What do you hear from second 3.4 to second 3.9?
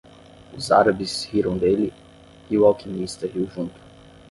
junto.